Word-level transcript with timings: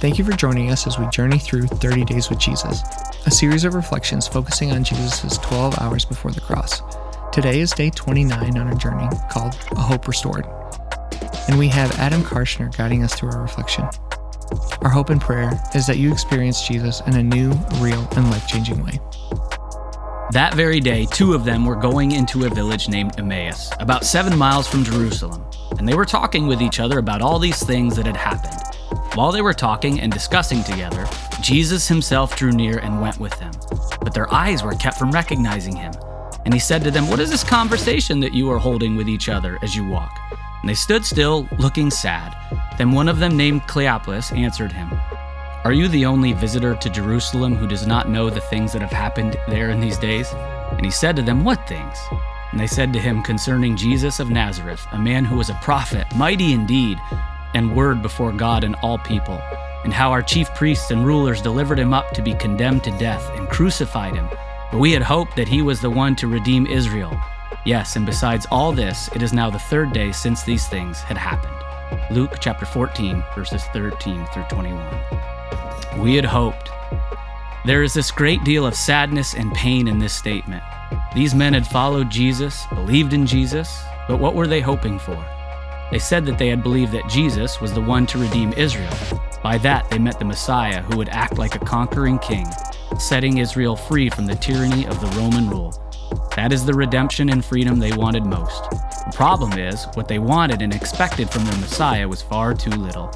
Thank 0.00 0.18
you 0.18 0.24
for 0.24 0.32
joining 0.32 0.70
us 0.70 0.86
as 0.86 0.98
we 0.98 1.06
journey 1.10 1.38
through 1.38 1.66
30 1.66 2.06
Days 2.06 2.30
with 2.30 2.38
Jesus, 2.38 2.82
a 3.26 3.30
series 3.30 3.64
of 3.64 3.74
reflections 3.74 4.26
focusing 4.26 4.72
on 4.72 4.82
Jesus' 4.82 5.36
12 5.36 5.78
hours 5.78 6.06
before 6.06 6.30
the 6.30 6.40
cross. 6.40 6.80
Today 7.32 7.60
is 7.60 7.70
day 7.72 7.90
29 7.90 8.56
on 8.56 8.66
our 8.66 8.74
journey 8.76 9.06
called 9.30 9.54
A 9.72 9.80
Hope 9.80 10.08
Restored. 10.08 10.46
And 11.48 11.58
we 11.58 11.68
have 11.68 11.92
Adam 11.98 12.22
Karshner 12.22 12.74
guiding 12.74 13.04
us 13.04 13.14
through 13.14 13.32
our 13.32 13.42
reflection. 13.42 13.84
Our 14.80 14.88
hope 14.88 15.10
and 15.10 15.20
prayer 15.20 15.52
is 15.74 15.86
that 15.86 15.98
you 15.98 16.10
experience 16.10 16.66
Jesus 16.66 17.02
in 17.02 17.16
a 17.16 17.22
new, 17.22 17.50
real, 17.76 18.08
and 18.16 18.30
life 18.30 18.48
changing 18.48 18.82
way. 18.82 18.98
That 20.30 20.54
very 20.54 20.80
day, 20.80 21.08
two 21.10 21.34
of 21.34 21.44
them 21.44 21.66
were 21.66 21.76
going 21.76 22.12
into 22.12 22.46
a 22.46 22.48
village 22.48 22.88
named 22.88 23.18
Emmaus, 23.18 23.70
about 23.78 24.06
seven 24.06 24.38
miles 24.38 24.66
from 24.66 24.82
Jerusalem, 24.82 25.44
and 25.78 25.86
they 25.86 25.94
were 25.94 26.06
talking 26.06 26.46
with 26.46 26.62
each 26.62 26.80
other 26.80 26.98
about 26.98 27.20
all 27.20 27.38
these 27.38 27.62
things 27.62 27.96
that 27.96 28.06
had 28.06 28.16
happened. 28.16 28.69
While 29.14 29.32
they 29.32 29.42
were 29.42 29.52
talking 29.52 30.00
and 30.00 30.12
discussing 30.12 30.62
together, 30.62 31.04
Jesus 31.40 31.88
himself 31.88 32.36
drew 32.36 32.52
near 32.52 32.78
and 32.78 33.00
went 33.00 33.18
with 33.18 33.36
them. 33.40 33.50
But 34.00 34.14
their 34.14 34.32
eyes 34.32 34.62
were 34.62 34.74
kept 34.74 34.98
from 34.98 35.10
recognizing 35.10 35.74
him. 35.74 35.92
And 36.44 36.54
he 36.54 36.60
said 36.60 36.84
to 36.84 36.92
them, 36.92 37.08
What 37.08 37.18
is 37.18 37.28
this 37.28 37.42
conversation 37.42 38.20
that 38.20 38.32
you 38.32 38.48
are 38.52 38.58
holding 38.58 38.94
with 38.94 39.08
each 39.08 39.28
other 39.28 39.58
as 39.62 39.74
you 39.74 39.84
walk? 39.84 40.16
And 40.60 40.70
they 40.70 40.74
stood 40.74 41.04
still, 41.04 41.48
looking 41.58 41.90
sad. 41.90 42.36
Then 42.78 42.92
one 42.92 43.08
of 43.08 43.18
them, 43.18 43.36
named 43.36 43.62
Cleopas, 43.62 44.30
answered 44.30 44.70
him, 44.70 44.88
Are 45.64 45.72
you 45.72 45.88
the 45.88 46.06
only 46.06 46.32
visitor 46.32 46.76
to 46.76 46.88
Jerusalem 46.88 47.56
who 47.56 47.66
does 47.66 47.88
not 47.88 48.08
know 48.08 48.30
the 48.30 48.40
things 48.40 48.72
that 48.72 48.82
have 48.82 48.92
happened 48.92 49.36
there 49.48 49.70
in 49.70 49.80
these 49.80 49.98
days? 49.98 50.32
And 50.70 50.84
he 50.84 50.92
said 50.92 51.16
to 51.16 51.22
them, 51.22 51.42
What 51.42 51.66
things? 51.66 51.98
And 52.52 52.60
they 52.60 52.68
said 52.68 52.92
to 52.92 53.00
him 53.00 53.24
concerning 53.24 53.76
Jesus 53.76 54.20
of 54.20 54.30
Nazareth, 54.30 54.86
a 54.92 54.98
man 54.98 55.24
who 55.24 55.36
was 55.36 55.50
a 55.50 55.54
prophet, 55.54 56.06
mighty 56.14 56.52
indeed 56.52 57.00
and 57.54 57.74
word 57.74 58.02
before 58.02 58.32
God 58.32 58.64
and 58.64 58.76
all 58.82 58.98
people, 58.98 59.40
and 59.84 59.92
how 59.92 60.10
our 60.12 60.22
chief 60.22 60.52
priests 60.54 60.90
and 60.90 61.06
rulers 61.06 61.42
delivered 61.42 61.78
him 61.78 61.92
up 61.92 62.10
to 62.12 62.22
be 62.22 62.34
condemned 62.34 62.84
to 62.84 62.90
death 62.98 63.28
and 63.36 63.48
crucified 63.48 64.14
him. 64.14 64.28
But 64.70 64.78
we 64.78 64.92
had 64.92 65.02
hoped 65.02 65.36
that 65.36 65.48
he 65.48 65.62
was 65.62 65.80
the 65.80 65.90
one 65.90 66.14
to 66.16 66.28
redeem 66.28 66.66
Israel. 66.66 67.18
Yes, 67.64 67.96
and 67.96 68.06
besides 68.06 68.46
all 68.50 68.72
this, 68.72 69.08
it 69.14 69.22
is 69.22 69.32
now 69.32 69.50
the 69.50 69.58
third 69.58 69.92
day 69.92 70.12
since 70.12 70.42
these 70.42 70.66
things 70.68 71.00
had 71.00 71.18
happened. 71.18 71.54
Luke 72.10 72.36
chapter 72.40 72.64
14, 72.64 73.22
verses 73.34 73.64
13 73.72 74.26
through 74.26 74.44
21. 74.44 76.00
We 76.00 76.14
had 76.14 76.24
hoped. 76.24 76.70
There 77.66 77.82
is 77.82 77.92
this 77.92 78.10
great 78.10 78.42
deal 78.44 78.64
of 78.64 78.74
sadness 78.74 79.34
and 79.34 79.52
pain 79.52 79.88
in 79.88 79.98
this 79.98 80.14
statement. 80.14 80.62
These 81.14 81.34
men 81.34 81.52
had 81.52 81.66
followed 81.66 82.08
Jesus, 82.08 82.64
believed 82.72 83.12
in 83.12 83.26
Jesus, 83.26 83.82
but 84.08 84.18
what 84.18 84.34
were 84.34 84.46
they 84.46 84.60
hoping 84.60 84.98
for? 84.98 85.22
They 85.90 85.98
said 85.98 86.24
that 86.26 86.38
they 86.38 86.48
had 86.48 86.62
believed 86.62 86.92
that 86.92 87.08
Jesus 87.08 87.60
was 87.60 87.72
the 87.72 87.80
one 87.80 88.06
to 88.06 88.18
redeem 88.18 88.52
Israel. 88.52 88.94
By 89.42 89.58
that, 89.58 89.90
they 89.90 89.98
met 89.98 90.18
the 90.18 90.24
Messiah 90.24 90.82
who 90.82 90.96
would 90.98 91.08
act 91.08 91.38
like 91.38 91.54
a 91.54 91.64
conquering 91.64 92.18
king, 92.20 92.46
setting 92.98 93.38
Israel 93.38 93.74
free 93.74 94.08
from 94.08 94.26
the 94.26 94.36
tyranny 94.36 94.86
of 94.86 95.00
the 95.00 95.18
Roman 95.18 95.48
rule. 95.48 95.74
That 96.36 96.52
is 96.52 96.64
the 96.64 96.74
redemption 96.74 97.28
and 97.30 97.44
freedom 97.44 97.78
they 97.78 97.92
wanted 97.92 98.24
most. 98.24 98.70
The 98.70 99.12
problem 99.14 99.58
is, 99.58 99.86
what 99.94 100.06
they 100.06 100.18
wanted 100.18 100.62
and 100.62 100.74
expected 100.74 101.28
from 101.30 101.44
their 101.44 101.58
Messiah 101.58 102.08
was 102.08 102.22
far 102.22 102.54
too 102.54 102.70
little. 102.70 103.10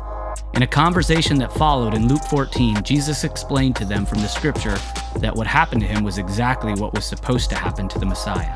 In 0.54 0.62
a 0.62 0.68
conversation 0.68 1.36
that 1.38 1.52
followed 1.52 1.94
in 1.94 2.06
Luke 2.06 2.22
14, 2.30 2.84
Jesus 2.84 3.24
explained 3.24 3.74
to 3.74 3.84
them 3.84 4.06
from 4.06 4.20
the 4.20 4.28
scripture 4.28 4.78
that 5.16 5.34
what 5.34 5.48
happened 5.48 5.80
to 5.80 5.86
him 5.88 6.04
was 6.04 6.16
exactly 6.16 6.74
what 6.74 6.94
was 6.94 7.04
supposed 7.04 7.50
to 7.50 7.56
happen 7.56 7.88
to 7.88 7.98
the 7.98 8.06
Messiah. 8.06 8.54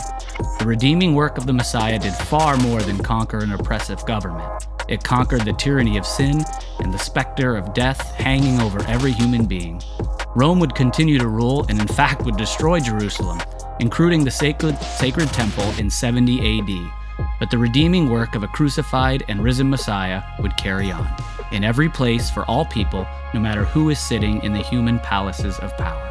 The 0.61 0.65
redeeming 0.65 1.17
work 1.17 1.39
of 1.39 1.47
the 1.47 1.53
Messiah 1.53 1.99
did 1.99 2.15
far 2.15 2.57
more 2.59 2.81
than 2.83 2.99
conquer 2.99 3.39
an 3.39 3.51
oppressive 3.51 4.07
government. 4.07 4.65
It 4.89 5.03
conquered 5.03 5.41
the 5.41 5.55
tyranny 5.55 5.99
of 5.99 6.07
sin 6.07 6.45
and 6.79 6.95
the 6.95 6.99
specter 6.99 7.57
of 7.57 7.75
death 7.75 8.15
hanging 8.15 8.61
over 8.61 8.81
every 8.85 9.11
human 9.11 9.47
being. 9.47 9.83
Rome 10.37 10.61
would 10.61 10.77
continue 10.77 11.19
to 11.19 11.27
rule 11.27 11.67
and, 11.69 11.81
in 11.81 11.89
fact, 11.89 12.25
would 12.25 12.37
destroy 12.37 12.79
Jerusalem, 12.79 13.41
including 13.81 14.23
the 14.23 14.31
sacred, 14.31 14.79
sacred 14.83 15.31
temple 15.31 15.69
in 15.81 15.91
70 15.91 16.61
AD. 16.61 16.93
But 17.41 17.51
the 17.51 17.59
redeeming 17.59 18.09
work 18.09 18.37
of 18.37 18.45
a 18.45 18.49
crucified 18.49 19.25
and 19.27 19.43
risen 19.43 19.69
Messiah 19.69 20.23
would 20.39 20.57
carry 20.57 20.93
on 20.93 21.09
in 21.53 21.65
every 21.65 21.89
place 21.89 22.31
for 22.31 22.45
all 22.45 22.65
people, 22.65 23.07
no 23.35 23.41
matter 23.41 23.65
who 23.65 23.91
is 23.91 23.99
sitting 23.99 24.43
in 24.43 24.53
the 24.53 24.63
human 24.63 24.99
palaces 25.01 25.59
of 25.59 25.77
power. 25.77 26.05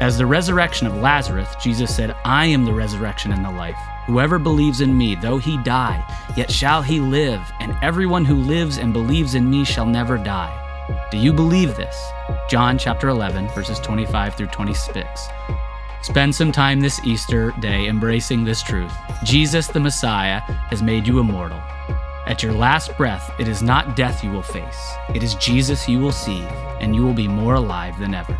As 0.00 0.16
the 0.16 0.26
resurrection 0.26 0.86
of 0.86 0.96
Lazarus, 0.96 1.48
Jesus 1.60 1.94
said, 1.94 2.14
I 2.24 2.46
am 2.46 2.64
the 2.64 2.72
resurrection 2.72 3.32
and 3.32 3.44
the 3.44 3.50
life. 3.50 3.76
Whoever 4.06 4.38
believes 4.38 4.80
in 4.80 4.96
me, 4.96 5.16
though 5.16 5.38
he 5.38 5.58
die, 5.64 6.04
yet 6.36 6.50
shall 6.50 6.82
he 6.82 7.00
live, 7.00 7.40
and 7.60 7.76
everyone 7.82 8.24
who 8.24 8.36
lives 8.36 8.78
and 8.78 8.92
believes 8.92 9.34
in 9.34 9.50
me 9.50 9.64
shall 9.64 9.86
never 9.86 10.16
die. 10.16 10.54
Do 11.10 11.18
you 11.18 11.32
believe 11.32 11.76
this? 11.76 11.96
John 12.48 12.78
chapter 12.78 13.08
11, 13.08 13.48
verses 13.48 13.80
25 13.80 14.34
through 14.34 14.46
26. 14.46 15.28
Spend 16.02 16.34
some 16.34 16.52
time 16.52 16.80
this 16.80 17.04
Easter 17.04 17.52
day 17.60 17.88
embracing 17.88 18.44
this 18.44 18.62
truth. 18.62 18.92
Jesus 19.24 19.66
the 19.66 19.80
Messiah 19.80 20.40
has 20.70 20.82
made 20.82 21.06
you 21.06 21.18
immortal. 21.18 21.60
At 22.28 22.42
your 22.42 22.52
last 22.52 22.94
breath, 22.98 23.32
it 23.40 23.48
is 23.48 23.62
not 23.62 23.96
death 23.96 24.22
you 24.22 24.30
will 24.30 24.42
face, 24.42 24.92
it 25.14 25.22
is 25.22 25.34
Jesus 25.36 25.88
you 25.88 25.98
will 25.98 26.12
see, 26.12 26.42
and 26.78 26.94
you 26.94 27.02
will 27.02 27.14
be 27.14 27.26
more 27.26 27.54
alive 27.54 27.98
than 27.98 28.12
ever. 28.12 28.38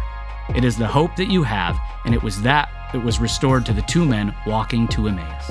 It 0.54 0.62
is 0.62 0.76
the 0.76 0.86
hope 0.86 1.16
that 1.16 1.30
you 1.30 1.42
have, 1.42 1.74
and 2.04 2.14
it 2.14 2.22
was 2.22 2.42
that 2.42 2.68
that 2.92 3.02
was 3.02 3.18
restored 3.18 3.64
to 3.64 3.72
the 3.72 3.80
two 3.80 4.04
men 4.04 4.34
walking 4.46 4.88
to 4.88 5.08
Emmaus. 5.08 5.50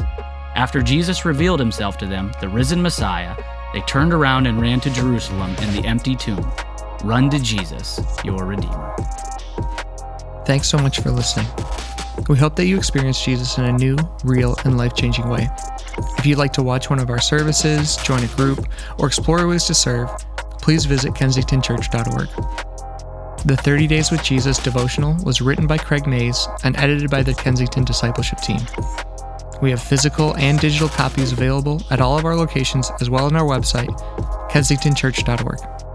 After 0.56 0.84
Jesus 0.84 1.26
revealed 1.26 1.60
himself 1.60 1.98
to 1.98 2.06
them, 2.06 2.32
the 2.40 2.48
risen 2.48 2.80
Messiah, 2.80 3.36
they 3.74 3.82
turned 3.82 4.14
around 4.14 4.46
and 4.46 4.62
ran 4.62 4.82
to 4.82 4.92
Jerusalem 4.92 5.56
and 5.58 5.76
the 5.76 5.88
empty 5.88 6.16
tomb. 6.16 6.52
Run 7.04 7.32
to 7.32 7.40
Jesus, 7.40 8.00
your 8.24 8.46
Redeemer. 8.46 8.96
Thanks 10.46 10.70
so 10.70 10.78
much 10.78 11.00
for 11.00 11.10
listening. 11.10 11.48
We 12.30 12.38
hope 12.38 12.56
that 12.58 12.68
you 12.68 12.78
experience 12.78 13.20
Jesus 13.20 13.58
in 13.58 13.66
a 13.66 13.74
new, 13.74 13.98
real, 14.24 14.56
and 14.64 14.78
life 14.78 14.94
changing 14.94 15.28
way. 15.28 15.50
If 16.18 16.26
you'd 16.26 16.38
like 16.38 16.54
to 16.54 16.64
watch 16.64 16.90
one 16.90 17.00
of 17.00 17.10
our 17.10 17.20
services, 17.20 17.98
join 17.98 18.24
a 18.24 18.28
group, 18.28 18.68
or 19.00 19.08
explore 19.08 19.48
ways 19.48 19.66
to 19.66 19.74
serve, 19.74 20.10
please 20.62 20.86
visit 20.86 21.14
kensingtonchurch.org. 21.14 22.30
The 23.46 23.56
30 23.56 23.88
Days 23.88 24.12
with 24.12 24.24
Jesus 24.24 24.58
devotional 24.58 25.16
was 25.24 25.42
written 25.42 25.68
by 25.68 25.78
Craig 25.78 26.08
Mays 26.08 26.48
and 26.64 26.76
edited 26.78 27.10
by 27.10 27.24
the 27.24 27.34
Kensington 27.34 27.86
Discipleship 27.86 28.40
Team. 28.40 28.60
We 29.62 29.70
have 29.72 29.82
physical 29.82 30.36
and 30.36 30.60
digital 30.60 30.90
copies 30.90 31.32
available 31.32 31.82
at 31.90 32.02
all 32.02 32.18
of 32.18 32.26
our 32.26 32.36
locations 32.36 32.92
as 33.00 33.10
well 33.10 33.26
as 33.26 33.32
on 33.32 33.38
our 33.38 33.48
website, 33.48 33.90
kensingtonchurch.org. 34.50 35.87